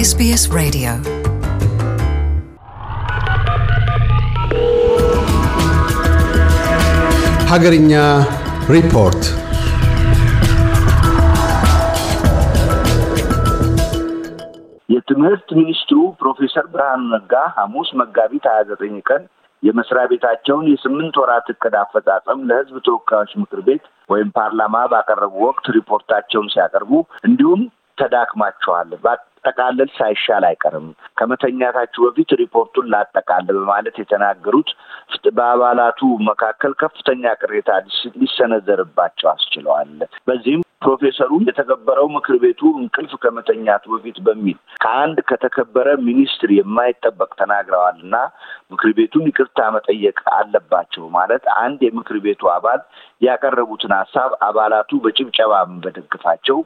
[0.00, 0.92] SBS Radio.
[7.50, 7.92] ሀገርኛ
[8.74, 9.22] ሪፖርት
[14.88, 19.22] የትምህርት ሚኒስትሩ ፕሮፌሰር ብርሃኑ ነጋ ሐሙስ መጋቢት ሀያ ዘጠኝ ቀን
[19.62, 26.48] የመስሪያ ቤታቸውን የስምንት ወራት እቅድ አፈጻጸም ለሕዝብ ተወካዮች ምክር ቤት ወይም ፓርላማ ባቀረቡ ወቅት ሪፖርታቸውን
[26.54, 26.92] ሲያቀርቡ
[27.28, 27.62] እንዲሁም
[28.00, 28.90] ተዳክማቸዋል
[29.44, 30.86] ጠቃለል ሳይሻል አይቀርም
[31.18, 34.70] ከመተኛታችሁ በፊት ሪፖርቱን ላጠቃልል በማለት የተናገሩት
[35.38, 37.70] በአባላቱ መካከል ከፍተኛ ቅሬታ
[38.20, 39.92] ሊሰነዘርባቸው አስችለዋል።
[40.28, 44.54] በዚህም ፕሮፌሰሩ የተከበረው ምክር ቤቱ እንቅልፍ ከመተኛቱ በፊት በሚል
[44.84, 48.16] ከአንድ ከተከበረ ሚኒስትር የማይጠበቅ ተናግረዋል እና
[48.72, 52.80] ምክር ቤቱን ይቅርታ መጠየቅ አለባቸው ማለት አንድ የምክር ቤቱ አባል
[53.22, 55.52] ያቀረቡትን ሀሳብ አባላቱ በጭብጨባ
[55.84, 56.58] በደግፋቸው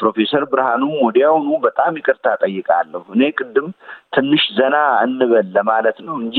[0.00, 3.68] ፕሮፌሰር ብርሃኑም ወዲያውኑ በጣም ይቅርታ ጠይቃለሁ፣ እኔ ቅድም
[4.14, 6.36] ትንሽ ዘና እንበል ለማለት ነው እንጂ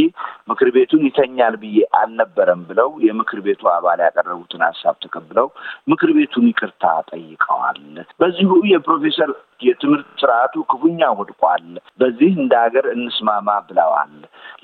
[0.49, 5.47] ምክር ቤቱን ይተኛል ብዬ አልነበረም ብለው የምክር ቤቱ አባል ያቀረቡትን ሀሳብ ተቀብለው
[5.91, 7.81] ምክር ቤቱን ይቅርታ ጠይቀዋል።
[8.21, 11.67] በዚሁ የፕሮፌሰር የትምህርት ስርዓቱ ክፉኛ ወድቋል።
[11.99, 14.15] በዚህ እንደ ሀገር እንስማማ ብለዋል።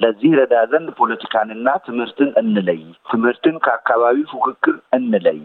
[0.01, 5.39] ለዚህ ረዳ ዘንድ ፖለቲካንና ትምህርትን እንለይ፣ ትምህርትን ከአካባቢ ፉክክር እንለይ።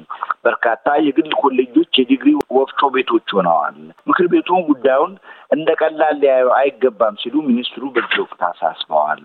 [0.46, 0.74] በርካታ
[1.06, 5.12] የግል ኮሌጆች የዲግሪ ወፍጮ ቤቶች ሆነዋል። ምክር ቤቱን ጉዳዩን
[5.50, 9.22] እንደ ቀላል ሊያዩ አይገባም ሲሉ ሚኒስትሩ በዚህ ወቅት አሳስበዋል።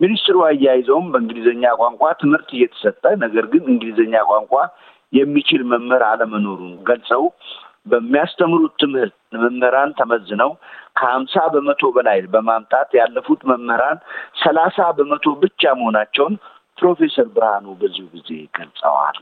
[0.00, 4.54] ሚኒስትሩ አያይዘውም በእንግሊዝኛ ቋንቋ ትምህርት እየተሰጠ ነገር ግን እንግሊዝኛ ቋንቋ
[5.12, 7.22] የሚችል መምህር አለመኖሩን ገልጸው
[7.86, 10.50] በሚያስተምሩት ትምህርት መምህራን ተመዝነው
[10.98, 13.98] ከሀምሳ በመቶ በላይ በማምጣት ያለፉት መምህራን
[14.42, 16.34] ሰላሳ በመቶ ብቻ መሆናቸውን
[16.78, 18.28] ፕሮፌሰር ብርሃኑ በዚሁ ጊዜ
[18.58, 19.18] ገልጸዋል።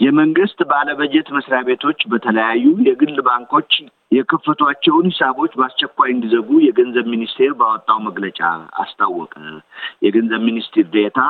[0.00, 3.72] የመንግስት ባለበጀት መስሪያ ቤቶች በተለያዩ የግል ባንኮች
[4.12, 8.40] የከፈቷቸውን ሂሳቦች በአስቸኳይ እንዲዘጉ የገንዘብ ሚኒስቴር ባወጣው መግለጫ
[8.82, 9.34] አስታወቀ።
[10.06, 11.20] የገንዘብ ሚኒስትር ዴኤታ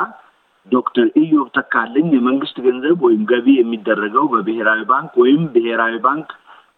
[0.66, 6.28] ዶክተር ኢዮብ ተካልኝ የመንግስት ገንዘብ ወይም ገቢ የሚደረገው በብሔራዊ ባንክ ወይም ብሔራዊ ባንክ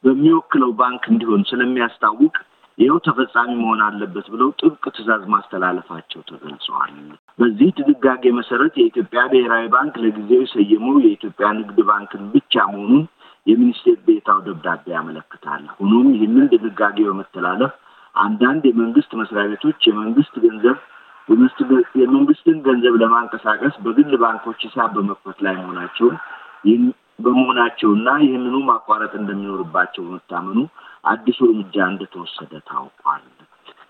[0.04, 2.34] በሚወክለው ባንክ እንዲሆን ስለሚያስታውቅ
[2.78, 6.90] ይኸው ተፈጻሚ መሆን አለበት ብለው ጥብቅ ትዕዛዝ ማስተላለፋቸው ተገልጸዋል።
[7.38, 13.04] በዚህ ድንጋጌ መሰረት የኢትዮጵያ ብሔራዊ ባንክ ለጊዜው የሰየመው የኢትዮጵያ ንግድ ባንክን ብቻ መሆኑን
[13.46, 17.72] የሚኒስቴር ዴኤታው ደብዳቤ ያመለክታል። ሆኖም ይህንን ድንጋጌ በመተላለፍ
[18.14, 20.76] አንዳንድ የመንግስት መስሪያ ቤቶች የመንግስት ገንዘብ
[22.00, 26.16] የመንግስትን ገንዘብ ለማንቀሳቀስ በግል ባንኮች ሂሳብ በመክፈት ላይ መሆናቸውን
[27.18, 30.58] በመሆናቸውና ይህንኑ ማቋረጥ እንደሚኖርባቸው በመታመኑ
[31.04, 33.24] አዲሱ እርምጃ እንደተወሰደ ታውቋል።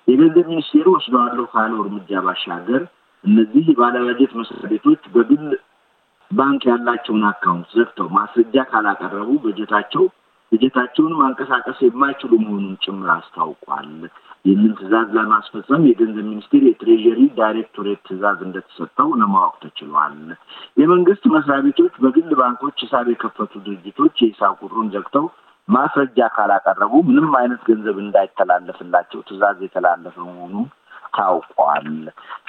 [0.08, 2.82] የገንዘብ ሚኒስቴር ወስደዋለሁ ካለው እርምጃ ባሻገር
[3.24, 5.46] እነዚህ የባለበጀት መስሪያ ቤቶች በግል
[6.30, 10.04] ባንክ ያላቸውን account ዘግተው ማስረጃ ካላቀረቡ በጀታቸው
[10.52, 13.88] በጀታቸውን ማንቀሳቀስ የማይችሉ መሆኑን ጭምር አስታውቋል።
[14.46, 20.14] ይህንን ትዕዛዝ ለማስፈጸም የገንዘብ ሚኒስቴር የ treasury ዳይሬክቶሬት ትዕዛዝ እንደተሰጠው ለማወቅ ተችሏል።
[20.76, 25.26] የመንግስት መስሪያ ቤቶች በግል ባንኮች ሂሳብ የከፈቱ ድርጅቶች የሂሳብ ቁጥሩን ዘግተው
[25.68, 30.54] ማስረጃ ካላቀረቡ ምንም አይነት ገንዘብ እንዳይተላለፍላቸው ትዕዛዝ የተላለፈ መሆኑ
[31.16, 31.88] ታውቋል።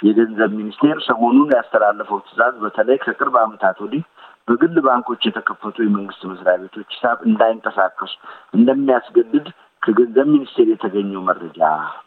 [0.05, 4.03] የገንዘብ ሚኒስቴር ሰሞኑን ያስተላለፈው ትዕዛዝ በተለይ ከቅርብ ዓመታት ወዲህ
[4.47, 8.13] በግል ባንኮች የተከፈቱ የመንግስት መስሪያ ቤቶች ሂሳብ እንዳይንቀሳቀሱ
[8.57, 9.47] እንደሚያስገድድ
[9.83, 11.59] ከገንዘብ ሚኒስቴር የተገኘው መረጃ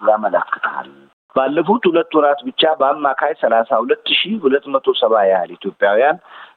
[0.09, 0.89] ያመለክታል።
[1.37, 6.17] ባለፉት ሁለት ወራት ብቻ በአማካይ ሰላሳ ሁለት ሺህ ሁለት መቶ ሰባ ያህል ኢትዮጵያውያን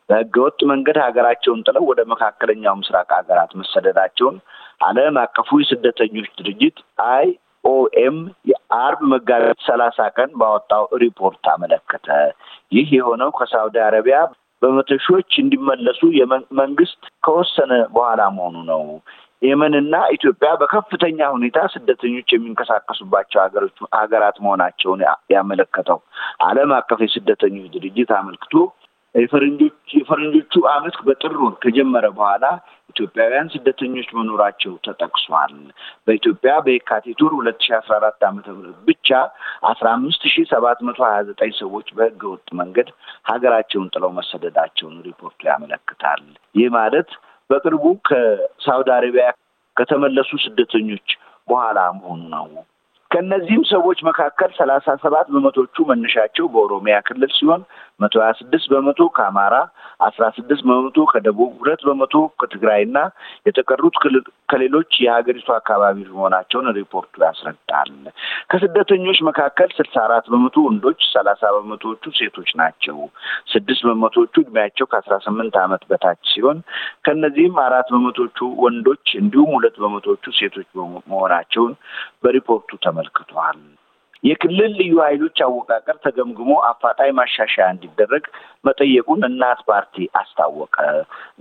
[0.09, 4.37] በህገወጥ መንገድ ሀገራቸውን ጥለው ወደ መካከለኛው ምስራቅ ሀገራት መሰደዳቸውን
[4.81, 6.77] ዓለም አቀፉ የስደተኞች ድርጅት
[7.11, 7.27] አይ
[7.63, 8.17] ኦኤም
[8.49, 12.07] የአርብ መጋቢት ሰላሳ ቀን ባወጣው ሪፖርት አመለከተ።
[12.71, 14.17] ይህ የሆነው ከሳውዲ አረቢያ
[14.61, 16.01] በመቶ ሺዎች እንዲመለሱ
[16.59, 18.83] መንግስት ከወሰነ በኋላ መሆኑ ነው።
[19.43, 23.39] የመንና ኢትዮጵያ በከፍተኛ ሁኔታ ስደተኞች የሚንቀሳቀሱባቸው
[23.97, 25.01] ሀገራት መሆናቸውን
[25.33, 25.99] ያመለከተው
[26.47, 28.55] ዓለም አቀፍ የስደተኞች ድርጅት አመልክቶ
[29.15, 32.45] የፈረንጆቹ ዓመት በጥር ወር ከጀመረ በኋላ
[32.89, 35.53] ኢትዮጵያውያን ስደተኞች መኖራቸው ተጠቅሷል።
[36.07, 39.09] በኢትዮጵያ በየካቲት ወር ሁለት ሺ አስራ አራት ዓመተ ምህረት ብቻ
[39.69, 42.89] አስራ አምስት ሺ ሰባት መቶ ሀያ ዘጠኝ ሰዎች በህገ ወጥ መንገድ
[43.31, 46.23] ሀገራቸውን ጥለው መሰደዳቸውን ሪፖርቱ ያመለክታል።
[46.55, 47.11] ይህ ማለት
[47.49, 49.27] በቅርቡ ከሳውዲ አረቢያ
[49.77, 51.07] ከተመለሱ ስደተኞች
[51.47, 52.45] በኋላ መሆኑ ነው።
[53.13, 57.61] ከእነዚህም ሰዎች መካከል ሰላሳ ሰባት በመቶቹ መነሻቸው በኦሮሚያ ክልል ሲሆን
[57.99, 59.55] መቶ ሀያ ስድስት በመቶ ከአማራ፣
[60.07, 62.97] አስራ ስድስት በመቶ ከደቡብ፣ ሁለት በመቶ ከትግራይና
[63.47, 63.95] የተቀሩት
[64.49, 67.91] ከሌሎች የሀገሪቱ አካባቢዎች መሆናቸውን ሪፖርቱ ያስረዳል።
[68.51, 72.97] ከስደተኞች መካከል ስልሳ አራት በመቶ ወንዶች፣ ሰላሳ በመቶዎቹ ሴቶች ናቸው።
[73.53, 76.59] ስድስት በመቶዎቹ እድሜያቸው ከአስራ ስምንት ዓመት በታች ሲሆን
[77.05, 80.67] ከእነዚህም አራት በመቶዎቹ ወንዶች እንዲሁም ሁለት በመቶዎቹ ሴቶች
[81.11, 81.73] መሆናቸውን
[82.23, 83.59] በሪፖርቱ ተመ አመልክቷል።
[84.23, 88.23] የክልል ልዩ ኃይሎች አወቃቀር ተገምግሞ አፋጣኝ ማሻሻያ እንዲደረግ
[88.65, 90.75] መጠየቁን እናት ፓርቲ አስታወቀ።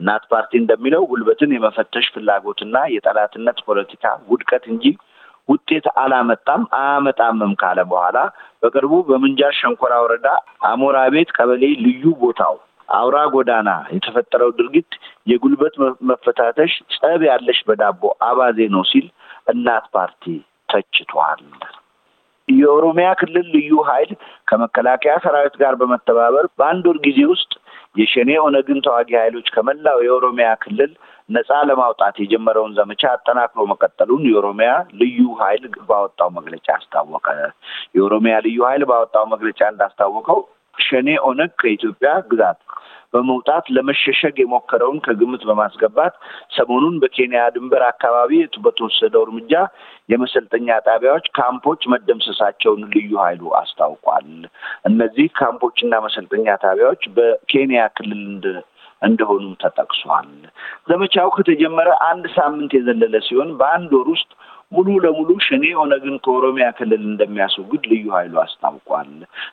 [0.00, 4.84] እናት ፓርቲ እንደሚለው ጉልበትን የመፈተሽ ፍላጎትና የጠላትነት ፖለቲካ ውድቀት እንጂ
[5.48, 8.18] ውጤት አላመጣም አያመጣምም ካለ በኋላ
[8.62, 10.28] በቅርቡ በምንጃር ሸንኮራ ወረዳ
[10.68, 12.54] አሞራ ቤት ቀበሌ ልዩ ቦታው
[12.88, 14.92] አውራ ጎዳና የተፈጠረው ድርጊት
[15.30, 15.74] የጉልበት
[16.10, 19.06] መፈታተሽ ጸብ ያለሽ በዳቦ አባዜ ነው ሲል
[19.52, 20.24] እናት ፓርቲ
[20.72, 21.42] ተችቷል።
[22.48, 24.10] የኦሮሚያ ክልል ልዩ ኃይል
[24.48, 27.52] ከመከላከያ ሰራዊት ጋር በመተባበር በአንድ ወር ጊዜ ውስጥ
[27.96, 30.92] የሸኔ ኦነግን ተዋጊ ኃይሎች ከመላው የኦሮሚያ ክልል
[31.28, 34.70] ነፃ ለማውጣት የጀመረውን ዘመቻ አጠናክሮ መቀጠሉን የኦሮሚያ
[35.00, 37.26] ልዩ ኃይል ባወጣው መግለጫ አስታወቀ።
[37.96, 40.40] የኦሮሚያ ልዩ ኃይል ባወጣው መግለጫ እንዳስታወቀው
[40.78, 42.60] ሸኔ ኦነግ ከኢትዮጵያ ግዛት
[43.14, 46.14] በመውጣት ለመሸሸግ የሞከረውን ከግምት በማስገባት
[46.56, 48.32] ሰሞኑን በኬንያ ድንበር አካባቢ
[48.64, 49.52] በተወሰደው እርምጃ
[50.08, 54.30] የመሰልጠኛ ጣቢያዎች፣ ካምፖች መደምሰሳቸውን ልዩ ኃይሉ አስታውቋል።
[54.90, 58.24] እነዚህ ካምፖችና መሰልጠኛ ጣቢያዎች በኬንያ ክልል
[59.02, 60.28] እንደሆኑም ተጠቅሷል።
[60.88, 64.30] ዘመቻው ከተጀመረ አንድ ሳምንት የዘለለ ሲሆን በአንድ ወር ውስጥ
[64.72, 69.10] ሙሉ ለሙሉ ሸኔ ኦነግን ከኦሮሚያ ክልል እንደሚያስወግድ ልዩ ኃይሉ አስታውቋል።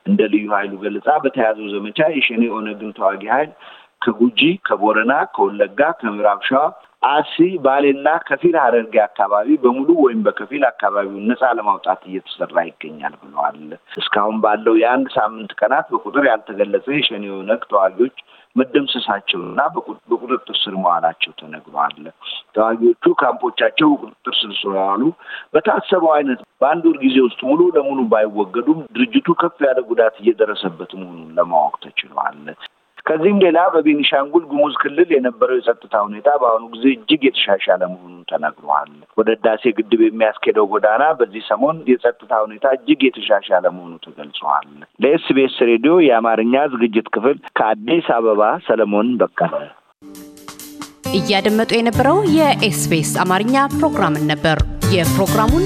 [0.10, 3.52] እንደ ልዩ ኃይሉ ገለጻ በተያዘው ዘመቻ የሸኔ ኦነግን ተዋጊ ኃይል
[4.02, 6.62] ከጉጂ፣ ከቦረና፣ ከወለጋ፣ ከምዕራብ ሸዋ
[7.04, 13.60] አሲ፣ ባሌና ከፊል ሐረርጌ አካባቢ በሙሉ ወይም በከፊል አካባቢውን ነፃ ለማውጣት እየተሰራ ይገኛል ብለዋል።
[14.02, 18.18] እስካሁን ባለው የአንድ ሳምንት ቀናት በቁጥር ያልተገለጸ የሸኔ ኦነግ ተዋጊዎች
[18.56, 19.60] መደምሰሳቸውና
[20.10, 21.98] በቁጥጥር ስር መዋላቸው ተነግሯል።
[22.56, 25.02] ተዋጊዎቹ ካምፖቻቸው በቁጥጥር ስር ስለዋሉ
[25.54, 31.32] በታሰበው አይነት በአንድ ወር ጊዜ ውስጥ ሙሉ ለሙሉ ባይወገዱም ድርጅቱ ከፍ ያለ ጉዳት እየደረሰበት መሆኑን
[31.40, 32.42] ለማወቅ ተችሏል።
[33.10, 39.30] ከዚህም ሌላ በቤኒሻንጉል ጉሙዝ ክልል የነበረው የጸጥታ ሁኔታ በአሁኑ ጊዜ እጅግ የተሻሻለ መሆኑን ተነግሯል። ወደ
[39.36, 44.68] ህዳሴ ግድብ የሚያስኬደው ጎዳና በዚህ ሰሞን የጸጥታ ሁኔታ እጅግ የተሻሻለ መሆኑ ተገልጿል።
[45.04, 49.56] ለኤስቢኤስ ሬዲዮ የአማርኛ ዝግጅት ክፍል ከአዲስ አበባ ሰለሞን በቀለ።
[51.14, 54.58] እያደመጡ የነበረው የ SBS አማርኛ ፕሮግራምን ነበር።
[54.94, 55.66] የፕሮግራሙን